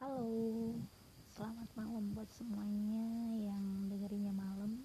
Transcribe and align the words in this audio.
Halo, 0.00 0.72
selamat 1.36 1.68
malam 1.76 2.16
buat 2.16 2.32
semuanya 2.32 3.36
yang 3.36 3.84
dengerinnya 3.84 4.32
malam. 4.32 4.80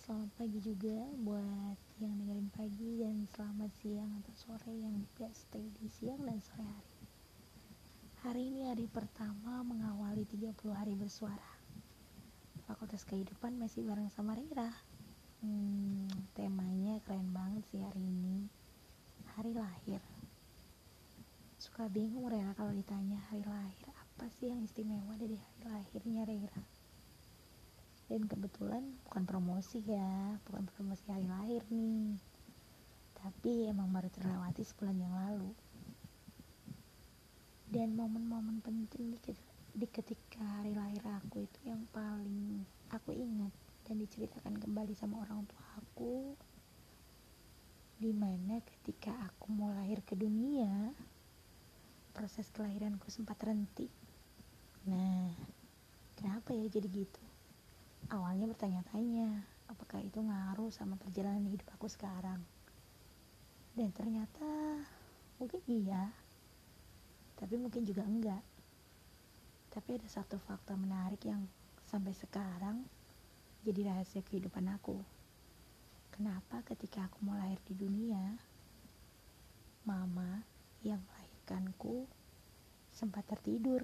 Selamat 0.00 0.32
pagi 0.40 0.56
juga 0.56 1.04
buat 1.20 1.76
yang 2.00 2.16
dengerin 2.16 2.48
pagi 2.48 3.04
dan 3.04 3.28
selamat 3.28 3.68
siang 3.84 4.08
atau 4.24 4.32
sore 4.32 4.72
yang 4.72 4.96
juga 5.04 5.28
stay 5.36 5.68
di 5.76 5.84
siang 5.84 6.24
dan 6.24 6.40
sore 6.40 6.64
hari. 6.64 6.96
Hari 8.24 8.42
ini 8.48 8.72
hari 8.72 8.88
pertama 8.88 9.60
mengawali 9.68 10.24
30 10.24 10.56
hari 10.72 10.96
bersuara. 10.96 11.52
Fakultas 12.64 13.04
Kehidupan 13.04 13.60
masih 13.60 13.84
bareng 13.84 14.08
sama 14.16 14.32
Rira. 14.32 14.72
Hmm, 15.44 16.08
temanya 16.32 17.04
keren 17.04 17.36
banget 17.36 17.68
sih 17.68 17.84
hari 17.84 18.00
ini. 18.00 18.48
Hari 19.36 19.52
lahir. 19.52 20.00
Suka 21.60 21.84
bingung 21.92 22.32
Rera 22.32 22.56
kalau 22.56 22.72
ditanya 22.72 23.20
hari 23.28 23.44
lahir 23.44 23.91
apa 24.12 24.28
sih 24.36 24.52
yang 24.52 24.60
istimewa 24.60 25.16
dari 25.16 25.40
hari 25.40 25.64
lahirnya 25.64 26.28
Rera. 26.28 26.62
Dan 28.12 28.28
kebetulan 28.28 28.84
bukan 29.08 29.24
promosi 29.24 29.80
ya, 29.88 30.36
bukan 30.44 30.68
promosi 30.68 31.00
hari 31.08 31.24
lahir 31.24 31.64
nih. 31.72 32.20
Tapi 33.16 33.72
emang 33.72 33.88
baru 33.88 34.12
terlewati 34.12 34.60
sebulan 34.68 35.00
yang 35.00 35.16
lalu. 35.16 35.48
Dan 37.72 37.96
momen-momen 37.96 38.60
penting 38.60 39.16
di, 39.24 39.32
di 39.72 39.86
ketika 39.88 40.44
hari 40.60 40.76
lahir 40.76 41.00
aku 41.08 41.48
itu 41.48 41.58
yang 41.64 41.80
paling 41.88 42.68
aku 42.92 43.16
ingat 43.16 43.48
dan 43.88 43.96
diceritakan 43.96 44.60
kembali 44.60 44.92
sama 44.92 45.24
orang 45.24 45.48
tua 45.48 45.64
aku 45.80 46.36
di 47.96 48.12
mana 48.12 48.60
ketika 48.60 49.16
aku 49.24 49.48
mau 49.48 49.72
lahir 49.72 50.04
ke 50.04 50.12
dunia 50.12 50.92
proses 52.12 52.52
kelahiranku 52.52 53.08
sempat 53.08 53.40
terhenti 53.40 54.01
nah 54.82 55.30
kenapa 56.18 56.54
ya 56.54 56.66
jadi 56.66 56.88
gitu? 56.90 57.22
Awalnya 58.10 58.50
bertanya-tanya 58.50 59.46
apakah 59.70 60.02
itu 60.02 60.18
ngaruh 60.18 60.70
sama 60.74 60.98
perjalanan 60.98 61.46
hidup 61.46 61.66
aku 61.74 61.86
sekarang? 61.86 62.42
Dan 63.72 63.94
ternyata 63.94 64.82
mungkin 65.40 65.62
iya 65.70 66.12
tapi 67.42 67.58
mungkin 67.58 67.82
juga 67.82 68.06
enggak. 68.06 68.42
Tapi 69.74 69.98
ada 69.98 70.06
satu 70.06 70.38
fakta 70.38 70.78
menarik 70.78 71.26
yang 71.26 71.42
sampai 71.90 72.14
sekarang 72.14 72.86
jadi 73.66 73.90
rahasia 73.90 74.22
kehidupan 74.22 74.70
aku. 74.70 75.02
Kenapa 76.14 76.62
ketika 76.62 77.10
aku 77.10 77.18
mau 77.26 77.34
lahir 77.34 77.58
di 77.66 77.74
dunia 77.74 78.38
mama 79.82 80.46
yang 80.86 81.02
melahirkanku 81.02 82.06
sempat 82.94 83.26
tertidur 83.26 83.82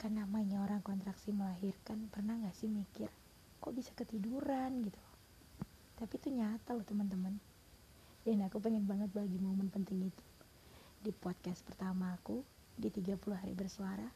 kan 0.00 0.16
namanya 0.16 0.64
orang 0.64 0.80
kontraksi 0.80 1.28
melahirkan 1.28 2.08
pernah 2.08 2.32
gak 2.40 2.56
sih 2.56 2.72
mikir 2.72 3.12
kok 3.60 3.76
bisa 3.76 3.92
ketiduran? 3.92 4.80
gitu. 4.80 4.96
Tapi 6.00 6.16
itu 6.16 6.32
nyata 6.32 6.72
loh 6.72 6.88
teman-teman. 6.88 7.36
Dan 8.24 8.40
aku 8.48 8.64
pengen 8.64 8.88
banget 8.88 9.12
bagi 9.12 9.36
momen 9.36 9.68
penting 9.68 10.08
itu. 10.08 10.24
Di 11.04 11.12
podcast 11.12 11.60
pertama 11.68 12.16
aku 12.16 12.40
di 12.80 12.88
30 12.88 13.20
hari 13.36 13.52
bersuara 13.52 14.08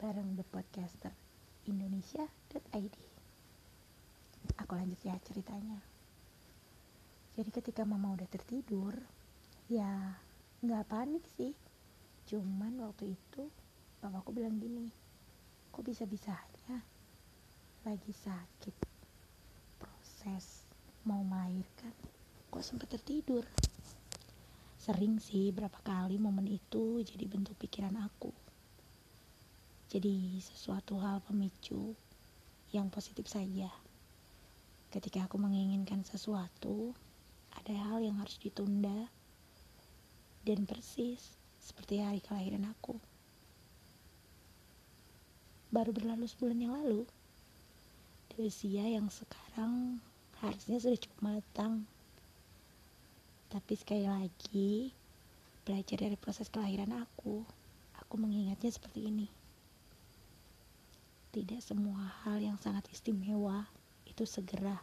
bareng 0.00 0.32
The 0.40 0.48
Podcaster 0.48 1.12
Indonesia.id 1.68 2.96
Aku 4.64 4.72
lanjut 4.72 5.00
ya 5.04 5.20
ceritanya. 5.20 5.84
Jadi 7.36 7.52
ketika 7.52 7.84
mama 7.84 8.16
udah 8.16 8.28
tertidur 8.32 8.96
Ya 9.68 10.16
nggak 10.64 10.88
panik 10.88 11.28
sih. 11.36 11.52
Cuman 12.24 12.80
waktu 12.80 13.12
itu 13.12 13.52
Bapakku 14.00 14.32
bilang 14.32 14.56
gini 14.56 15.07
Kok 15.72 15.82
bisa-bisanya 15.84 16.82
Lagi 17.84 18.12
sakit 18.12 18.76
Proses 19.78 20.68
Mau 21.04 21.22
melahirkan 21.22 21.94
Kok 22.50 22.64
sempat 22.64 22.92
tertidur 22.92 23.44
Sering 24.88 25.20
sih 25.20 25.52
berapa 25.52 25.76
kali 25.84 26.16
momen 26.16 26.48
itu 26.48 27.04
jadi 27.04 27.28
bentuk 27.28 27.60
pikiran 27.60 27.92
aku. 28.08 28.32
Jadi 29.92 30.40
sesuatu 30.40 30.96
hal 30.96 31.20
pemicu 31.20 31.92
yang 32.72 32.88
positif 32.88 33.28
saja. 33.28 33.68
Ketika 34.88 35.28
aku 35.28 35.36
menginginkan 35.36 36.08
sesuatu, 36.08 36.96
ada 37.52 37.74
hal 37.76 38.00
yang 38.00 38.16
harus 38.16 38.40
ditunda 38.40 39.12
dan 40.48 40.64
persis 40.64 41.36
seperti 41.60 42.00
hari 42.00 42.24
kelahiran 42.24 42.64
aku. 42.72 42.96
Baru 45.78 45.94
berlalu 45.94 46.26
sebulan 46.26 46.58
yang 46.58 46.74
lalu, 46.74 47.06
di 48.34 48.42
usia 48.42 48.82
yang 48.82 49.06
sekarang 49.06 50.02
harusnya 50.42 50.82
sudah 50.82 50.98
cukup 50.98 51.18
matang 51.22 51.86
tapi 53.48 53.80
sekali 53.80 54.04
lagi, 54.04 54.92
belajar 55.64 56.04
dari 56.04 56.20
proses 56.20 56.52
kelahiran 56.52 56.92
aku, 56.92 57.40
aku 57.96 58.14
mengingatnya 58.20 58.68
seperti 58.68 59.08
ini. 59.08 59.24
Tidak 61.32 61.56
semua 61.64 62.12
hal 62.28 62.44
yang 62.44 62.60
sangat 62.60 62.84
istimewa 62.92 63.64
itu 64.04 64.28
segera 64.28 64.76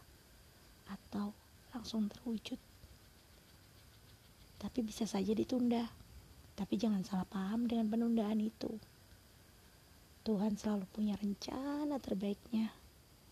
atau 0.90 1.30
langsung 1.70 2.10
terwujud. 2.10 2.58
Tapi 4.58 4.78
bisa 4.82 5.06
saja 5.06 5.30
ditunda. 5.30 5.86
Tapi 6.58 6.74
jangan 6.74 7.06
salah 7.06 7.28
paham 7.28 7.70
dengan 7.70 7.86
penundaan 7.86 8.42
itu. 8.42 8.82
Tuhan 10.26 10.58
selalu 10.58 10.90
punya 10.90 11.14
rencana 11.14 12.02
terbaiknya 12.02 12.74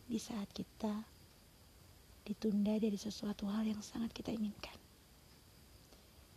di 0.06 0.22
saat 0.22 0.46
kita 0.54 0.94
ditunda 2.22 2.78
dari 2.78 2.94
sesuatu 2.94 3.50
hal 3.50 3.66
yang 3.66 3.82
sangat 3.82 4.14
kita 4.14 4.30
inginkan 4.30 4.78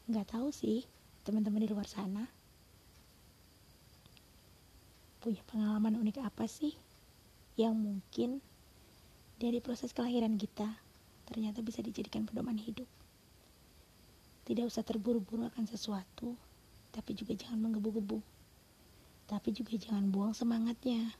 nggak 0.09 0.33
tahu 0.33 0.49
sih 0.49 0.81
teman-teman 1.21 1.61
di 1.61 1.69
luar 1.69 1.85
sana 1.85 2.25
punya 5.21 5.45
pengalaman 5.45 6.01
unik 6.01 6.25
apa 6.25 6.49
sih 6.49 6.73
yang 7.57 7.77
mungkin 7.77 8.41
dari 9.37 9.61
proses 9.61 9.93
kelahiran 9.93 10.33
kita 10.37 10.65
ternyata 11.27 11.59
bisa 11.59 11.83
dijadikan 11.83 12.23
pedoman 12.23 12.55
hidup. 12.55 12.87
Tidak 14.47 14.63
usah 14.63 14.81
terburu-buru 14.81 15.43
akan 15.51 15.67
sesuatu, 15.67 16.39
tapi 16.95 17.11
juga 17.11 17.35
jangan 17.35 17.67
menggebu-gebu. 17.67 18.23
Tapi 19.27 19.51
juga 19.51 19.75
jangan 19.75 20.07
buang 20.07 20.31
semangatnya. 20.31 21.11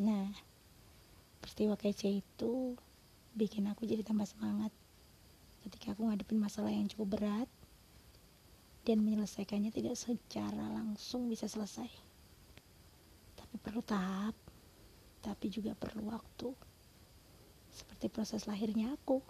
Nah, 0.00 0.32
peristiwa 1.44 1.76
kece 1.76 2.24
itu 2.24 2.72
bikin 3.36 3.68
aku 3.68 3.84
jadi 3.84 4.00
tambah 4.00 4.24
semangat 4.24 4.72
ketika 5.62 5.92
aku 5.92 6.08
ngadepin 6.08 6.40
masalah 6.40 6.72
yang 6.72 6.88
cukup 6.88 7.20
berat 7.20 7.48
dan 8.88 9.04
menyelesaikannya 9.04 9.68
tidak 9.68 10.00
secara 10.00 10.72
langsung 10.72 11.28
bisa 11.28 11.44
selesai. 11.44 11.92
Tapi 13.36 13.54
perlu 13.60 13.84
tahap, 13.84 14.32
tapi 15.20 15.52
juga 15.52 15.76
perlu 15.76 16.08
waktu. 16.08 16.48
Seperti 17.68 18.08
proses 18.08 18.48
lahirnya 18.48 18.96
aku. 18.96 19.20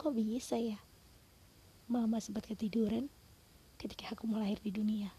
Kok 0.00 0.12
bisa 0.16 0.56
ya? 0.56 0.80
Mama 1.92 2.18
sempat 2.24 2.48
ketiduran 2.48 3.12
ketika 3.76 4.16
aku 4.16 4.24
melahir 4.24 4.56
di 4.64 4.72
dunia. 4.72 5.12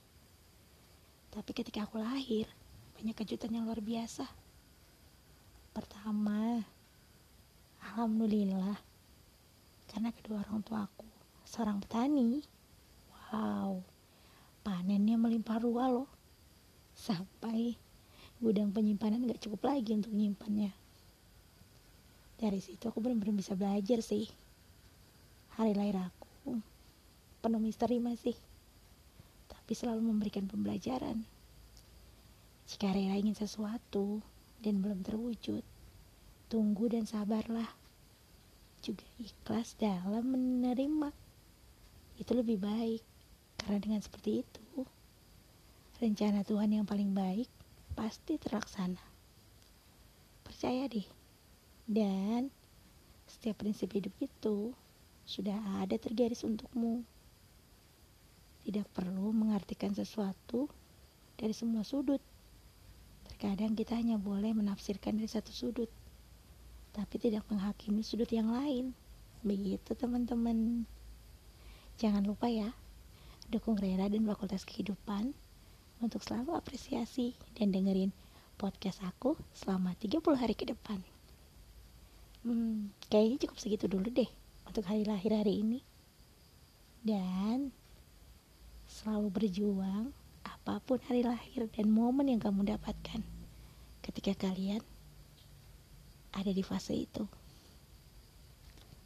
Tapi 1.38 1.52
ketika 1.53 1.86
aku 1.86 2.02
lahir, 2.02 2.50
banyak 2.98 3.14
kejutan 3.14 3.53
yang 3.53 3.70
luar 3.70 3.78
biasa. 3.78 4.25
Pertama, 5.70 6.66
Alhamdulillah, 7.78 8.81
karena 9.86 10.09
kedua 10.09 10.42
orang 10.42 10.66
tuaku 10.66 11.06
seorang 11.46 11.78
petani 11.78 12.42
Wow, 13.28 13.84
panennya 14.64 15.20
melimpah 15.20 15.59
ruah 15.59 15.92
loh. 15.92 16.09
Sampai 16.96 17.76
gudang 18.40 18.72
penyimpanan 18.72 19.28
gak 19.28 19.44
cukup 19.44 19.67
lagi 19.67 19.91
untuk 19.91 20.16
menyimpannya. 20.16 20.72
Dari 22.40 22.59
situ 22.64 22.88
aku 22.88 23.03
benar-benar 23.03 23.35
bisa 23.35 23.52
belajar 23.59 24.00
sih. 24.00 24.32
Hari 25.59 25.76
lahir 25.76 26.00
aku 26.00 26.56
penuh 27.44 27.59
misteri 27.59 28.00
masih. 28.00 28.38
Tapi 29.52 29.76
selalu 29.76 30.08
memberikan 30.08 30.47
pembelajaran. 30.47 31.28
Jika 32.67 32.91
Rera 32.91 33.16
ingin 33.16 33.31
sesuatu 33.31 34.19
dan 34.59 34.84
belum 34.84 34.99
terwujud, 35.08 35.64
tunggu 36.52 36.85
dan 36.91 37.08
sabarlah. 37.08 37.72
Juga 38.84 39.08
ikhlas 39.19 39.79
dalam 39.79 40.35
menerima. 40.35 41.09
Itu 42.19 42.35
lebih 42.35 42.59
baik 42.59 43.02
karena 43.58 43.79
dengan 43.79 44.02
seperti 44.03 44.43
itu, 44.43 44.84
rencana 45.97 46.43
Tuhan 46.43 46.75
yang 46.75 46.85
paling 46.85 47.16
baik 47.16 47.49
pasti 47.97 48.37
terlaksana. 48.37 49.02
Percaya 50.46 50.85
deh. 50.91 51.08
Dan 51.87 52.52
setiap 53.28 53.63
prinsip 53.63 53.91
hidup 53.96 54.11
itu 54.20 54.75
sudah 55.23 55.84
ada 55.84 55.96
tergaris 55.96 56.43
untukmu. 56.43 57.03
Tidak 58.67 58.87
perlu 58.91 59.31
mengartikan 59.31 59.96
sesuatu 59.96 60.67
dari 61.40 61.55
semua 61.55 61.87
sudut. 61.87 62.20
Terkadang 63.37 63.78
kita 63.78 63.93
hanya 63.93 64.17
boleh 64.17 64.49
menafsirkan 64.49 65.22
dari 65.22 65.29
satu 65.29 65.53
sudut, 65.53 65.85
tapi 66.89 67.22
tidak 67.22 67.45
menghakimi 67.53 68.01
sudut 68.01 68.25
yang 68.34 68.49
lain. 68.49 68.97
Begitu 69.45 69.93
teman-teman. 69.93 70.89
Jangan 72.01 72.25
lupa 72.25 72.49
ya, 72.49 72.73
dukung 73.45 73.78
Rera 73.78 74.09
dan 74.09 74.25
Fakultas 74.25 74.66
Kehidupan 74.66 75.37
untuk 76.01 76.25
selalu 76.25 76.57
apresiasi 76.57 77.37
dan 77.53 77.69
dengerin 77.69 78.09
podcast 78.57 79.05
aku 79.05 79.37
selama 79.53 79.93
30 80.01 80.17
hari 80.34 80.57
ke 80.57 80.66
depan. 80.73 80.97
Hmm, 82.41 82.89
kayaknya 83.13 83.45
cukup 83.45 83.57
segitu 83.61 83.85
dulu 83.85 84.09
deh 84.09 84.29
untuk 84.66 84.81
hari 84.89 85.05
lahir 85.05 85.29
hari 85.29 85.61
ini. 85.61 85.85
Dan 87.05 87.69
selalu 88.89 89.29
berjuang 89.29 90.09
apa 90.67 90.84
pun 90.84 90.99
hari 91.08 91.23
lahir 91.23 91.72
dan 91.72 91.87
momen 91.87 92.28
yang 92.28 92.43
kamu 92.43 92.75
dapatkan 92.75 93.23
ketika 94.03 94.35
kalian 94.35 94.84
ada 96.35 96.52
di 96.52 96.59
fase 96.59 97.08
itu. 97.08 97.23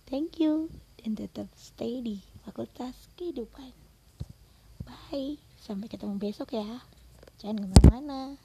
Thank 0.09 0.41
you 0.41 0.73
dan 0.97 1.13
tetap 1.13 1.45
stay 1.53 2.01
di 2.01 2.17
Fakultas 2.41 3.13
Kehidupan. 3.13 3.69
Bye, 4.89 5.37
sampai 5.61 5.85
ketemu 5.85 6.17
besok 6.17 6.57
ya. 6.57 6.81
Jangan 7.37 7.61
ke 7.61 7.67
mana-mana. 7.69 8.41